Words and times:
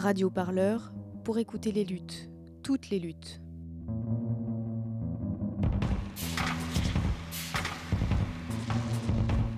Radio 0.00 0.30
Parleur 0.30 0.92
pour 1.24 1.36
écouter 1.36 1.72
les 1.72 1.84
luttes, 1.84 2.30
toutes 2.62 2.88
les 2.88 2.98
luttes. 2.98 3.38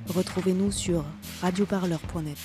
Retrouvez-nous 0.09 0.73
sur 0.73 1.05
radioparleur.net. 1.43 2.37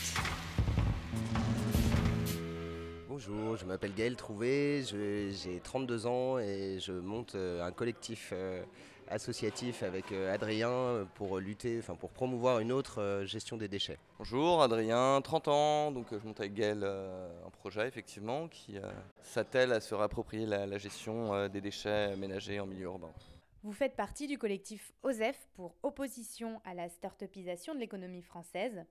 Bonjour, 3.10 3.58
je 3.58 3.66
m'appelle 3.66 3.96
Gaël 3.96 4.16
Trouvé, 4.16 4.84
j'ai 4.84 5.60
32 5.64 6.06
ans 6.06 6.38
et 6.38 6.78
je 6.80 6.94
monte 6.94 7.34
euh, 7.34 7.66
un 7.66 7.72
collectif 7.72 8.30
euh, 8.32 8.62
associatif 9.10 9.84
avec 9.84 10.12
euh, 10.12 10.34
Adrien 10.34 10.70
euh, 10.70 11.06
pour 11.16 11.40
lutter, 11.40 11.80
enfin 11.80 11.96
pour 11.96 12.12
promouvoir 12.12 12.60
une 12.60 12.72
autre 12.72 13.02
euh, 13.02 13.26
gestion 13.26 13.58
des 13.58 13.68
déchets. 13.68 13.98
Bonjour, 14.18 14.62
Adrien, 14.62 15.22
30 15.22 15.48
ans, 15.48 15.92
donc 15.92 16.08
je 16.12 16.26
monte 16.26 16.40
avec 16.40 16.54
Gaël 16.54 16.84
un 16.84 17.50
projet 17.50 17.88
effectivement 17.88 18.48
qui 18.48 18.78
s'attelle 19.22 19.72
à 19.72 19.80
se 19.80 19.96
réapproprier 19.96 20.46
la, 20.46 20.66
la 20.66 20.78
gestion 20.78 21.48
des 21.48 21.62
déchets 21.62 22.16
ménagers 22.16 22.60
en 22.60 22.66
milieu 22.66 22.86
urbain. 22.86 23.12
Vous 23.64 23.74
faites 23.74 23.96
partie 23.96 24.28
du 24.28 24.38
collectif 24.38 24.94
OSEF 25.04 25.48
pour 25.56 25.76
opposition 25.84 26.62
à 26.64 26.74
la 26.74 26.90
start-upisation 26.90 27.76
de 27.76 27.80
l'économie 27.80 28.22
française. 28.22 28.86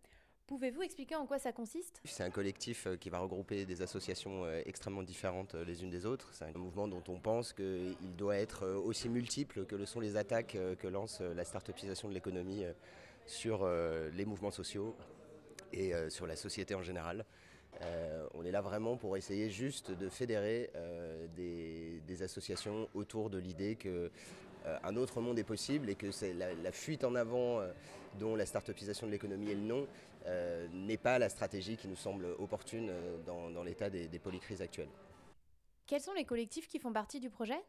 Pouvez-vous 0.46 0.82
expliquer 0.82 1.16
en 1.16 1.26
quoi 1.26 1.40
ça 1.40 1.50
consiste? 1.50 2.00
C'est 2.04 2.22
un 2.22 2.30
collectif 2.30 2.86
euh, 2.86 2.96
qui 2.96 3.10
va 3.10 3.18
regrouper 3.18 3.66
des 3.66 3.82
associations 3.82 4.44
euh, 4.44 4.62
extrêmement 4.64 5.02
différentes 5.02 5.56
euh, 5.56 5.64
les 5.64 5.82
unes 5.82 5.90
des 5.90 6.06
autres. 6.06 6.28
C'est 6.32 6.44
un 6.44 6.56
mouvement 6.56 6.86
dont 6.86 7.02
on 7.08 7.18
pense 7.18 7.52
qu'il 7.52 8.14
doit 8.16 8.36
être 8.36 8.64
aussi 8.64 9.08
multiple 9.08 9.66
que 9.66 9.74
le 9.74 9.86
sont 9.86 9.98
les 9.98 10.16
attaques 10.16 10.56
que 10.78 10.86
lance 10.86 11.20
la 11.20 11.44
start-upisation 11.44 12.08
de 12.08 12.14
l'économie 12.14 12.64
sur 13.26 13.68
les 13.68 14.24
mouvements 14.24 14.50
sociaux 14.50 14.94
et 15.72 15.92
sur 16.08 16.26
la 16.26 16.36
société 16.36 16.74
en 16.74 16.82
général. 16.82 17.24
On 18.34 18.44
est 18.44 18.50
là 18.50 18.60
vraiment 18.60 18.96
pour 18.96 19.16
essayer 19.16 19.50
juste 19.50 19.90
de 19.90 20.08
fédérer 20.08 20.70
des, 21.34 22.22
associations 22.22 22.88
autour 22.94 23.30
de 23.30 23.38
l'idée 23.38 23.76
que 23.76 24.10
un 24.82 24.96
autre 24.96 25.20
monde 25.20 25.38
est 25.38 25.44
possible 25.44 25.90
et 25.90 25.94
que 25.94 26.10
c'est 26.10 26.32
la, 26.32 26.54
la 26.54 26.72
fuite 26.72 27.04
en 27.04 27.14
avant 27.14 27.60
euh, 27.60 27.72
dont 28.18 28.34
la 28.36 28.46
start-upisation 28.46 29.06
de 29.06 29.12
l'économie 29.12 29.50
est 29.50 29.54
le 29.54 29.60
nom 29.60 29.86
euh, 30.26 30.66
n'est 30.72 30.96
pas 30.96 31.18
la 31.18 31.28
stratégie 31.28 31.76
qui 31.76 31.88
nous 31.88 31.96
semble 31.96 32.26
opportune 32.38 32.88
euh, 32.90 33.16
dans, 33.24 33.50
dans 33.50 33.62
l'état 33.62 33.90
des, 33.90 34.08
des 34.08 34.18
polycrises 34.18 34.62
actuelles. 34.62 34.88
Quels 35.86 36.00
sont 36.00 36.14
les 36.14 36.24
collectifs 36.24 36.66
qui 36.68 36.78
font 36.78 36.92
partie 36.92 37.20
du 37.20 37.30
projet? 37.30 37.60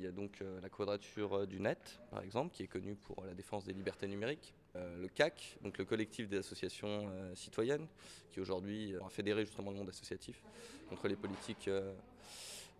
Il 0.00 0.06
y 0.06 0.08
a 0.08 0.12
donc 0.12 0.40
euh, 0.40 0.58
la 0.60 0.70
quadrature 0.70 1.34
euh, 1.34 1.46
du 1.46 1.60
net, 1.60 2.00
par 2.10 2.22
exemple, 2.22 2.54
qui 2.54 2.62
est 2.62 2.66
connue 2.66 2.96
pour 2.96 3.24
la 3.24 3.34
défense 3.34 3.64
des 3.64 3.72
libertés 3.72 4.08
numériques. 4.08 4.54
Euh, 4.74 5.02
le 5.02 5.08
CAC, 5.08 5.58
donc 5.62 5.76
le 5.76 5.84
collectif 5.84 6.28
des 6.28 6.38
associations 6.38 7.10
euh, 7.10 7.34
citoyennes, 7.34 7.86
qui 8.32 8.40
aujourd'hui 8.40 8.94
euh, 8.94 9.04
a 9.04 9.10
fédéré 9.10 9.44
justement 9.44 9.70
le 9.70 9.76
monde 9.76 9.90
associatif 9.90 10.42
contre 10.88 11.08
les 11.08 11.16
politiques 11.16 11.68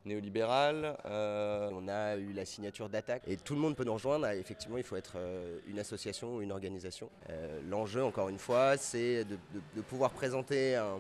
néolibérales. 0.05 0.97
Euh, 1.07 1.71
On 1.73 1.89
a 1.89 2.17
eu 2.17 2.33
la 2.33 2.45
signature 2.45 2.89
d'attaque 2.89 3.23
et 3.27 3.37
tout 3.37 3.55
le 3.55 3.61
monde 3.61 3.77
peut 3.77 3.85
nous 3.85 3.93
rejoindre. 3.95 4.27
Ah, 4.27 4.35
Effectivement, 4.37 4.77
il 4.79 4.85
faut 4.85 4.97
être 4.97 5.15
euh, 5.17 5.59
une 5.67 5.79
association 5.79 6.37
ou 6.37 6.43
une 6.43 6.53
organisation. 6.53 7.11
Euh, 7.31 7.61
L'enjeu, 7.69 8.03
encore 8.05 8.29
une 8.29 8.39
fois, 8.39 8.77
c'est 8.77 9.25
de, 9.25 9.35
de- 9.35 9.61
de 9.77 9.81
pouvoir 9.83 10.11
présenter 10.11 10.77
un, 10.77 10.99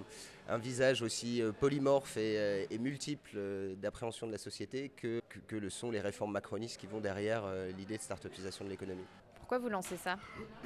un 0.48 0.58
visage 0.58 1.02
aussi 1.02 1.42
euh, 1.42 1.52
polymorphe 1.52 2.16
et, 2.16 2.38
euh, 2.38 2.64
et 2.70 2.78
multiple 2.78 3.30
euh, 3.36 3.74
d'appréhension 3.76 4.26
de 4.26 4.32
la 4.32 4.38
société 4.38 4.88
que, 4.90 5.20
que- 5.28 5.38
que 5.40 5.56
le 5.56 5.70
sont 5.70 5.90
les 5.90 6.00
réformes 6.00 6.32
macronistes 6.32 6.80
qui 6.80 6.86
vont 6.86 7.00
derrière 7.00 7.42
euh, 7.44 7.70
l'idée 7.78 7.96
de 7.96 8.02
start-upisation 8.02 8.64
de 8.64 8.70
l'économie. 8.70 9.04
Pourquoi 9.38 9.58
vous 9.58 9.68
lancez 9.68 9.96
ça? 9.98 10.16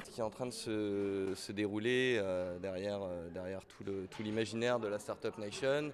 Ce 0.05 0.11
qui 0.11 0.21
est 0.21 0.23
en 0.23 0.29
train 0.29 0.45
de 0.45 0.51
se, 0.51 1.33
se 1.35 1.51
dérouler 1.51 2.17
euh, 2.19 2.57
derrière, 2.59 3.01
euh, 3.03 3.27
derrière 3.29 3.65
tout 3.65 3.83
le- 3.83 4.07
tout 4.07 4.23
l'imaginaire 4.23 4.79
de 4.79 4.87
la 4.87 4.97
Startup 4.99 5.37
Nation 5.37 5.91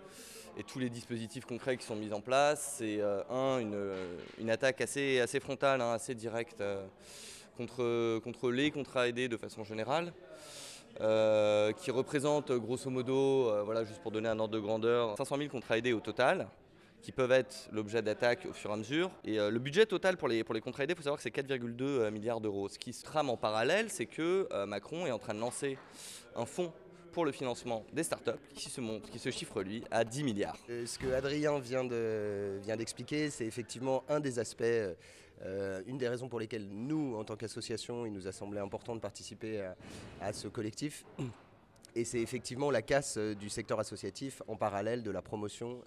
et 0.58 0.64
tous 0.64 0.80
les 0.80 0.90
dispositifs 0.90 1.46
concrets 1.46 1.78
qui 1.78 1.86
sont 1.86 1.96
mis 1.96 2.14
en 2.14 2.22
place. 2.22 2.76
C'est 2.78 3.00
euh, 3.00 3.24
un, 3.30 3.60
une, 3.60 3.74
euh, 3.74 4.18
une 4.40 4.50
attaque 4.50 4.82
assez, 4.82 5.20
assez 5.20 5.40
frontale, 5.40 5.82
hein, 5.82 5.92
assez 5.94 6.16
directe 6.16 6.62
euh, 6.62 6.86
contre, 7.58 8.20
contre 8.20 8.52
les 8.52 8.72
contrats 8.72 9.08
aidés 9.08 9.28
de 9.28 9.38
façon 9.38 9.64
générale. 9.64 10.14
qui 11.78 11.92
représente 11.92 12.52
grosso 12.52 12.90
modo, 12.90 13.52
voilà, 13.66 13.84
juste 13.84 14.02
pour 14.02 14.12
donner 14.12 14.30
un 14.30 14.40
ordre 14.40 14.54
de 14.54 14.60
grandeur, 14.60 15.18
500 15.18 15.38
000 15.38 15.50
contrats 15.50 15.78
aidés 15.78 15.94
au 15.94 16.00
total, 16.00 16.48
qui 17.02 17.12
peuvent 17.12 17.32
être 17.32 17.68
l'objet 17.72 18.02
d'attaques 18.02 18.46
au 18.50 18.54
fur 18.54 18.70
et 18.70 18.74
à 18.74 18.78
mesure. 18.78 19.10
Et 19.24 19.38
le 19.38 19.60
budget 19.60 19.86
total 19.88 20.18
pour 20.18 20.28
les, 20.28 20.44
pour 20.44 20.54
les 20.54 20.62
contrats 20.62 20.84
aidés, 20.84 20.94
il 20.94 20.98
faut 20.98 21.04
savoir 21.04 21.18
que 21.18 21.24
c'est 21.24 21.36
4,2 21.36 21.82
euh, 21.82 22.12
milliards 22.12 22.42
d'euros. 22.42 22.70
Ce 22.70 22.78
qui 22.78 22.94
se 22.94 23.04
trame 23.04 23.30
en 23.30 23.38
parallèle, 23.38 23.90
c'est 23.90 24.06
que 24.06 24.48
Macron 24.66 25.08
est 25.08 25.12
en 25.12 25.20
train 25.20 25.34
de 25.34 25.40
lancer 25.40 25.78
un 26.36 26.46
fonds 26.46 26.72
pour 27.14 27.24
le 27.26 27.32
financement 27.32 27.86
des 27.94 28.04
startups 28.04 28.32
qui 28.56 28.70
se, 28.70 28.82
monte, 28.82 29.10
qui 29.10 29.20
se 29.20 29.30
chiffre, 29.30 29.62
lui, 29.62 29.84
à 29.92 30.04
10 30.04 30.24
milliards. 30.24 30.58
Euh, 30.70 30.86
Ce 30.86 30.98
que 31.00 31.14
Adrien 31.14 31.60
vient 31.60 31.86
de- 31.86 32.60
vient 32.64 32.76
d'expliquer, 32.76 33.30
c'est 33.30 33.46
effectivement 33.46 34.04
un 34.10 34.20
des 34.20 34.40
aspects, 34.40 34.64
euh, 34.64 35.82
une 35.86 35.98
des 35.98 36.10
raisons 36.10 36.28
pour 36.28 36.40
lesquelles 36.40 36.68
nous, 36.68 37.16
en 37.16 37.24
tant 37.24 37.36
qu'association, 37.36 38.06
il 38.06 38.12
nous 38.12 38.28
a 38.28 38.32
semblé 38.32 38.60
important 38.60 38.96
de 38.96 39.00
participer 39.00 39.72
à, 40.20 40.34
ce 40.34 40.48
collectif. 40.48 41.06
Et 41.96 42.04
c'est 42.06 42.20
effectivement 42.20 42.72
la 42.72 42.82
casse 42.82 43.18
euh, 43.18 43.36
du 43.36 43.50
secteur 43.50 43.80
associatif 43.80 44.42
en 44.48 44.56
parallèle 44.56 45.04
de 45.04 45.12
la 45.12 45.22
promotion 45.22 45.82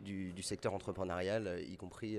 du, 0.00 0.42
secteur 0.42 0.72
entrepreneurial, 0.72 1.60
y 1.68 1.76
compris 1.76 2.18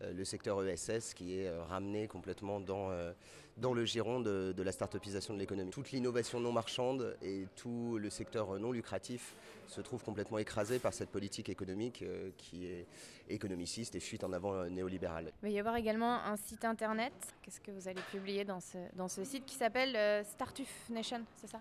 le 0.00 0.24
secteur 0.24 0.62
ESS 0.66 1.14
qui 1.14 1.38
est 1.38 1.48
euh, 1.48 1.62
ramené 1.64 2.08
complètement 2.08 2.60
dans, 2.60 2.90
euh, 2.90 3.12
dans 3.56 3.72
le 3.74 3.84
giron 3.84 4.20
de, 4.20 4.52
de 4.56 4.62
la 4.62 4.72
start-upisation 4.72 5.34
de 5.34 5.38
l'économie. 5.38 5.70
Toute 5.70 5.92
l'innovation 5.92 6.40
non 6.40 6.52
marchande 6.52 7.16
et 7.22 7.46
tout 7.56 7.98
le 7.98 8.10
secteur 8.10 8.54
euh, 8.54 8.58
non 8.58 8.72
lucratif 8.72 9.34
se 9.68 9.80
trouve 9.80 10.02
complètement 10.02 10.38
écrasé 10.38 10.78
par 10.78 10.92
cette 10.92 11.10
politique 11.10 11.48
économique 11.48 12.02
euh, 12.02 12.30
qui 12.36 12.66
est 12.66 12.86
économiciste 13.28 13.94
et 13.94 14.00
fuite 14.00 14.24
en 14.24 14.32
avant 14.32 14.54
euh, 14.54 14.68
néolibérale. 14.68 15.32
Il 15.42 15.48
va 15.48 15.54
y 15.54 15.58
avoir 15.58 15.76
également 15.76 16.22
un 16.24 16.36
site 16.36 16.64
internet. 16.64 17.12
Qu'est-ce 17.42 17.60
que 17.60 17.70
vous 17.70 17.88
allez 17.88 18.02
publier 18.10 18.44
dans 18.44 18.60
ce, 18.60 18.78
dans 18.94 19.08
ce 19.08 19.24
site 19.24 19.46
qui 19.46 19.54
s'appelle 19.54 19.96
euh, 19.96 20.24
Startuf 20.24 20.88
Nation, 20.90 21.22
c'est 21.36 21.48
ça? 21.48 21.60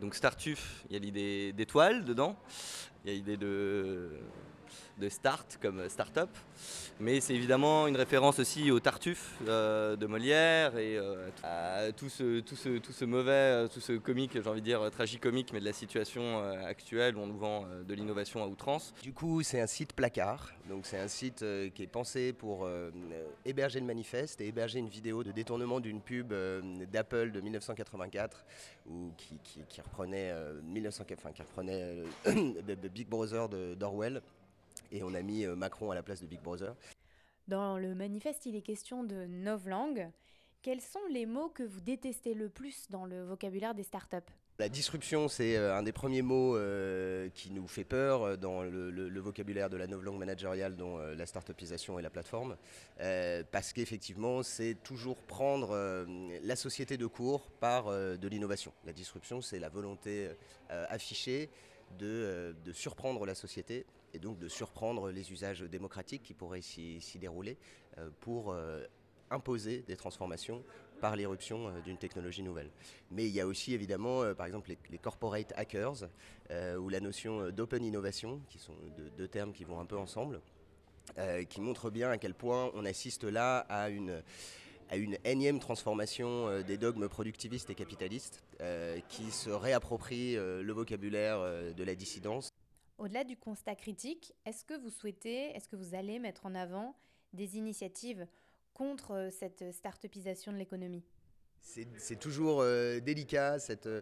Donc 0.00 0.14
Startuf, 0.14 0.84
il 0.90 0.94
y 0.94 0.96
a 0.96 0.98
l'idée 0.98 1.52
d'étoile 1.52 2.04
dedans, 2.04 2.36
il 3.04 3.10
y 3.10 3.14
a 3.14 3.16
l'idée 3.16 3.36
de, 3.38 4.10
de 4.98 5.08
start 5.08 5.58
comme 5.60 5.88
start-up, 5.88 6.30
mais 7.00 7.20
c'est 7.20 7.34
évidemment 7.34 7.86
une 7.86 7.96
référence 7.96 8.38
aussi 8.38 8.70
au 8.70 8.80
Tartuffe 8.80 9.34
euh, 9.46 9.96
de 9.96 10.06
Molière 10.06 10.76
et 10.78 10.96
euh, 10.96 11.28
à 11.42 11.92
tout 11.92 12.08
ce, 12.08 12.40
tout, 12.40 12.56
ce, 12.56 12.78
tout 12.78 12.92
ce 12.92 13.04
mauvais, 13.04 13.30
euh, 13.32 13.68
tout 13.68 13.80
ce 13.80 13.92
comique, 13.92 14.32
j'ai 14.32 14.48
envie 14.48 14.60
de 14.60 14.66
dire 14.66 14.90
tragicomique, 14.90 15.52
mais 15.52 15.60
de 15.60 15.64
la 15.64 15.72
situation 15.72 16.42
actuelle 16.64 17.16
où 17.16 17.20
on 17.20 17.26
nous 17.26 17.38
vend 17.38 17.66
de 17.86 17.94
l'innovation 17.94 18.42
à 18.42 18.46
outrance. 18.46 18.94
Du 19.02 19.12
coup, 19.12 19.42
c'est 19.42 19.60
un 19.60 19.66
site 19.66 19.92
placard. 19.92 20.52
Donc, 20.68 20.86
c'est 20.86 20.98
un 20.98 21.08
site 21.08 21.44
qui 21.74 21.82
est 21.82 21.86
pensé 21.86 22.32
pour 22.32 22.68
héberger 23.44 23.80
le 23.80 23.86
manifeste 23.86 24.40
et 24.40 24.46
héberger 24.48 24.78
une 24.78 24.88
vidéo 24.88 25.22
de 25.24 25.32
détournement 25.32 25.80
d'une 25.80 26.00
pub 26.00 26.32
d'Apple 26.90 27.30
de 27.32 27.40
1984 27.40 28.44
ou 28.88 29.10
qui, 29.16 29.38
qui- 29.68 29.80
reprenait, 29.80 30.32
1900 30.64 31.04
enfin, 31.12 31.32
qui 31.32 31.42
reprenait 31.42 32.02
Big 32.94 33.08
Brother 33.08 33.48
d'Orwell. 33.76 34.22
Et 34.92 35.02
on 35.02 35.14
a 35.14 35.22
mis 35.22 35.44
euh, 35.44 35.56
Macron 35.56 35.90
à 35.90 35.94
la 35.94 36.02
place 36.02 36.20
de 36.20 36.26
Big 36.26 36.40
Brother. 36.40 36.74
Dans 37.48 37.78
le 37.78 37.94
manifeste, 37.94 38.46
il 38.46 38.56
est 38.56 38.62
question 38.62 39.04
de 39.04 39.26
novlangue. 39.26 40.08
Quels 40.62 40.80
sont 40.80 41.04
les 41.10 41.26
mots 41.26 41.48
que 41.48 41.62
vous 41.62 41.80
détestez 41.80 42.34
le 42.34 42.48
plus 42.48 42.90
dans 42.90 43.04
le 43.04 43.22
vocabulaire 43.24 43.74
des 43.74 43.84
startups? 43.84 44.16
La 44.58 44.70
disruption, 44.70 45.28
c'est 45.28 45.54
euh, 45.56 45.76
un 45.76 45.82
des 45.82 45.92
premiers 45.92 46.22
mots 46.22 46.56
euh, 46.56 47.28
qui 47.34 47.50
nous 47.50 47.68
fait 47.68 47.84
peur 47.84 48.38
dans 48.38 48.62
le, 48.62 48.90
le- 48.90 49.10
le 49.10 49.20
vocabulaire 49.20 49.68
de 49.68 49.76
la 49.76 49.86
novlangue 49.86 50.18
managériale, 50.18 50.76
dont 50.76 50.98
euh, 50.98 51.14
la 51.14 51.26
start-upisation 51.26 51.98
et 51.98 52.02
la 52.02 52.08
plateforme. 52.08 52.56
Euh, 53.00 53.44
parce 53.52 53.74
qu'effectivement, 53.74 54.42
c'est 54.42 54.74
toujours 54.82 55.18
prendre 55.18 56.06
la 56.42 56.56
société 56.56 56.96
de 56.96 57.06
court 57.06 57.50
par 57.60 57.90
de 57.92 58.28
l'innovation. 58.28 58.72
La 58.86 58.94
disruption, 58.94 59.42
c'est 59.42 59.58
la 59.58 59.68
volonté 59.68 60.30
affichée 60.70 61.50
de, 61.98 62.56
de 62.64 62.72
surprendre 62.72 63.26
la 63.26 63.34
société 63.34 63.84
et 64.16 64.18
donc 64.18 64.38
de 64.38 64.48
surprendre 64.48 65.10
les 65.10 65.30
usages 65.30 65.60
démocratiques 65.60 66.22
qui 66.22 66.34
pourraient 66.34 66.62
s'y 66.62 67.18
dérouler 67.20 67.58
euh, 67.98 68.08
pour 68.20 68.52
euh, 68.52 68.82
imposer 69.30 69.82
des 69.82 69.96
transformations 69.96 70.64
par 71.00 71.16
l'éruption 71.16 71.68
euh, 71.68 71.80
d'une 71.82 71.98
technologie 71.98 72.42
nouvelle. 72.42 72.70
Mais 73.10 73.26
il 73.26 73.34
y 73.34 73.40
a 73.40 73.46
aussi 73.46 73.74
évidemment, 73.74 74.34
par 74.34 74.46
exemple, 74.46 74.72
les, 74.90 74.98
corporate 74.98 75.52
hackers 75.56 76.08
ou 76.78 76.88
la 76.88 77.00
notion 77.00 77.50
d'open 77.50 77.84
innovation, 77.84 78.40
qui 78.48 78.58
sont 78.58 78.74
deux, 79.18 79.28
termes 79.28 79.52
qui 79.52 79.64
vont 79.64 79.78
un 79.80 79.86
peu 79.86 79.98
ensemble, 79.98 80.40
qui 81.48 81.60
montrent 81.60 81.90
bien 81.90 82.10
à 82.10 82.18
quel 82.18 82.34
point 82.34 82.70
on 82.74 82.84
assiste 82.84 83.24
là 83.24 83.58
à 83.68 83.88
une 83.90 84.22
énième 85.24 85.58
transformation 85.60 86.62
des 86.62 86.78
dogmes 86.78 87.08
productivistes 87.08 87.70
et 87.70 87.74
capitalistes 87.74 88.42
qui 89.08 89.30
se 89.30 89.50
réapproprient 89.50 90.36
le 90.36 90.72
vocabulaire 90.72 91.40
de 91.74 91.84
la 91.84 91.94
dissidence. 91.94 92.55
Au-delà 92.98 93.24
du 93.24 93.36
constat 93.36 93.74
critique, 93.74 94.32
est-ce 94.46 94.64
que 94.64 94.74
vous 94.74 94.88
souhaitez, 94.88 95.54
est-ce 95.54 95.68
que 95.68 95.76
vous 95.76 95.94
allez 95.94 96.18
mettre 96.18 96.46
en 96.46 96.54
avant 96.54 96.96
des 97.34 97.58
initiatives 97.58 98.26
contre 98.72 99.12
euh, 99.12 99.30
cette 99.30 99.70
start-upisation 99.72 100.50
de 100.50 100.56
l'économie? 100.56 101.04
C'est 101.60 102.18
toujours 102.18 102.60
euh, 102.60 103.00
délicat 103.00 103.58
cette, 103.58 103.86
euh, 103.86 104.00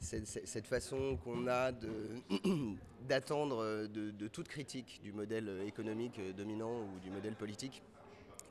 cette, 0.00 0.66
façon 0.66 1.16
qu'on 1.24 1.48
a 1.48 1.72
d'attendre 3.08 3.86
de, 3.86 4.28
toute 4.28 4.46
critique 4.46 5.00
du 5.02 5.12
modèle 5.12 5.62
économique 5.66 6.20
dominant 6.36 6.82
ou 6.82 7.00
du 7.00 7.10
modèle 7.10 7.34
politique 7.34 7.82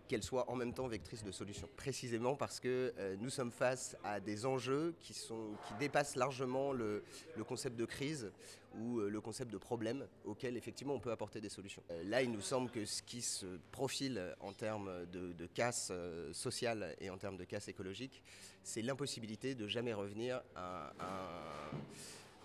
qu'elle 0.08 0.24
soit 0.24 0.50
en 0.50 0.56
même 0.56 0.74
temps 0.74 0.88
vectrice 0.88 1.24
de 1.24 1.32
solutions. 1.32 1.68
Précisément 1.76 2.36
parce 2.36 2.60
que 2.60 2.94
euh, 2.98 3.16
nous 3.20 3.30
sommes 3.30 3.52
face 3.52 3.96
à 4.04 4.20
des 4.20 4.46
enjeux 4.46 4.96
qui, 5.00 5.14
sont, 5.14 5.52
qui 5.68 5.74
dépassent 5.80 6.16
largement 6.16 6.72
le, 6.72 7.04
concept 7.48 7.76
de 7.76 7.86
crise 7.86 8.32
ou 8.80 9.00
euh, 9.00 9.10
le 9.10 9.22
concept 9.22 9.52
de 9.52 9.58
problème 9.58 10.08
auquel 10.26 10.58
effectivement 10.58 10.94
on 10.94 11.00
peut 11.00 11.12
apporter 11.12 11.42
des 11.42 11.50
solutions. 11.50 11.84
Euh, 11.92 12.04
là, 12.06 12.22
il 12.22 12.32
nous 12.32 12.42
semble 12.42 12.70
que 12.70 12.86
ce 12.86 13.02
qui 13.02 13.22
se 13.22 13.46
profile 13.72 14.36
en 14.40 14.54
termes 14.54 15.06
de, 15.12 15.46
casse 15.54 15.92
sociale 16.34 16.96
et 17.00 17.10
en 17.10 17.18
termes 17.18 17.38
de 17.38 17.44
casse 17.46 17.68
écologique, 17.68 18.22
c'est 18.64 18.82
l'impossibilité 18.82 19.56
de 19.56 19.68
jamais 19.68 19.94
revenir 19.94 20.42
à, 20.56 20.92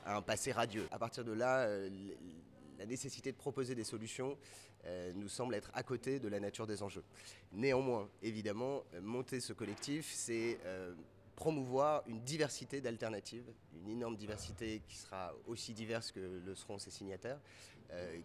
à, 0.04 0.16
un 0.16 0.22
passé 0.22 0.52
radieux. 0.52 0.86
À 0.90 0.98
partir 0.98 1.24
de 1.24 1.32
là, 1.32 1.68
la 2.82 2.86
nécessité 2.86 3.30
de 3.30 3.36
proposer 3.36 3.76
des 3.76 3.84
solutions 3.84 4.36
euh, 4.86 5.12
nous 5.14 5.28
semble 5.28 5.54
être 5.54 5.70
à 5.72 5.84
côté 5.84 6.18
de 6.18 6.26
la 6.26 6.40
nature 6.40 6.66
des 6.66 6.82
enjeux. 6.82 7.04
Néanmoins, 7.52 8.08
évidemment, 8.22 8.82
euh, 8.94 9.00
monter 9.00 9.38
ce 9.38 9.52
collectif, 9.52 10.10
c'est 10.12 10.58
euh, 10.64 10.92
promouvoir 11.36 12.02
une 12.08 12.20
diversité 12.22 12.80
d'alternatives, 12.80 13.44
une 13.80 13.88
énorme 13.88 14.16
diversité 14.16 14.82
qui 14.88 14.96
sera 14.96 15.32
aussi 15.46 15.74
diverse 15.74 16.10
que 16.10 16.42
le 16.44 16.54
seront 16.56 16.78
ses 16.78 16.90
signataires, 16.90 17.40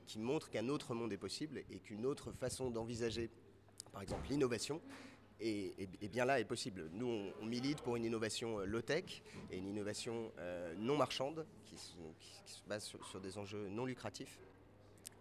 qui 0.05 0.17
montre 0.17 0.49
qu'un 0.49 0.69
autre 0.69 0.93
monde 0.93 1.11
est 1.11 1.17
possible 1.17 1.61
et 1.69 1.79
qu'une 1.79 2.05
autre 2.05 2.31
façon 2.31 2.69
d'envisager, 2.69 3.29
par 3.91 4.01
exemple, 4.01 4.25
l'innovation, 4.29 4.81
et, 5.39 5.89
bien 6.11 6.25
là 6.25 6.39
est 6.39 6.45
possible. 6.45 6.89
Nous, 6.93 7.31
on, 7.41 7.45
milite 7.45 7.81
pour 7.81 7.95
une 7.95 8.05
innovation 8.05 8.59
low-tech 8.59 9.21
et 9.51 9.57
une 9.57 9.67
innovation 9.67 10.31
non 10.77 10.97
marchande 10.97 11.45
qui, 11.65 11.77
se 11.77 12.61
base 12.67 12.83
sur, 12.83 13.21
des 13.21 13.37
enjeux 13.37 13.67
non 13.69 13.85
lucratifs. 13.85 14.39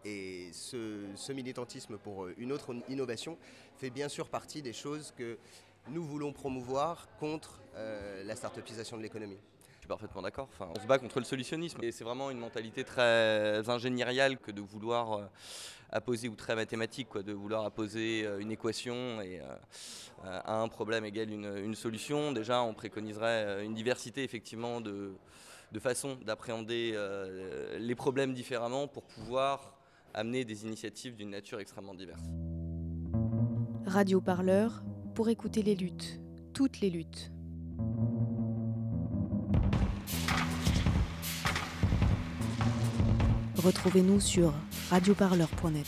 Et 0.04 0.50
ce, 0.52 1.32
militantisme 1.32 1.98
pour 1.98 2.26
euh, 2.26 2.34
une 2.38 2.52
autre 2.52 2.74
innovation 2.88 3.36
fait 3.76 3.90
bien 3.90 4.08
sûr 4.08 4.28
partie 4.28 4.62
des 4.62 4.72
choses 4.72 5.12
que 5.16 5.36
nous 5.88 6.04
voulons 6.04 6.32
promouvoir 6.32 7.08
contre 7.18 7.60
euh, 7.74 8.22
la 8.22 8.36
start-upisation 8.36 8.96
de 8.96 9.02
l'économie. 9.02 9.38
Parfaitement 9.86 10.22
d'accord. 10.22 10.48
Enfin, 10.52 10.68
on 10.76 10.80
se 10.80 10.86
bat 10.86 10.98
contre 10.98 11.18
le 11.18 11.24
solutionnisme. 11.24 11.82
Et 11.82 11.92
c'est 11.92 12.04
vraiment 12.04 12.30
une 12.30 12.38
mentalité 12.38 12.84
très 12.84 13.68
ingénieriale 13.68 14.38
que 14.38 14.50
de 14.50 14.60
vouloir 14.60 15.12
euh, 15.12 15.24
apposer, 15.90 16.28
ou 16.28 16.34
très 16.34 16.54
mathématique, 16.54 17.08
quoi, 17.08 17.22
de 17.22 17.32
vouloir 17.32 17.64
apposer 17.64 18.26
une 18.40 18.50
équation 18.50 19.20
et 19.20 19.40
à 20.24 20.60
un 20.60 20.68
problème 20.68 21.04
égale 21.04 21.30
une, 21.30 21.74
solution. 21.74 22.32
Déjà, 22.32 22.62
on 22.62 22.74
préconiserait 22.74 23.64
une 23.64 23.74
diversité 23.74 24.24
effectivement 24.24 24.80
de, 24.80 25.14
de 25.70 25.78
façons 25.78 26.16
d'appréhender 26.24 26.98
les 27.78 27.94
problèmes 27.94 28.34
différemment 28.34 28.88
pour 28.88 29.04
pouvoir 29.04 29.76
amener 30.16 30.44
des 30.44 30.64
initiatives 30.64 31.14
d'une 31.14 31.30
nature 31.30 31.60
extrêmement 31.60 31.94
diverse. 31.94 32.22
Radio 33.86 34.20
Parleur 34.20 34.82
pour 35.14 35.28
écouter 35.28 35.62
les 35.62 35.74
luttes, 35.74 36.20
toutes 36.52 36.80
les 36.80 36.90
luttes. 36.90 37.30
Retrouvez-nous 43.66 44.20
sur 44.20 44.52
radioparleur.net. 44.90 45.86